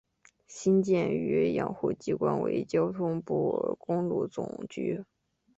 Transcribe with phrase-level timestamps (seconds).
[0.47, 5.05] 新建与养护机关为交通部公路总局。